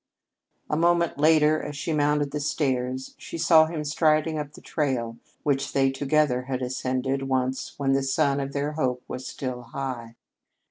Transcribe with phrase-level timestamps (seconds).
[0.67, 5.19] A moment later, as she mounted the stairs, she saw him striding up the trail
[5.43, 10.15] which they, together, had ascended once when the sun of their hope was still high.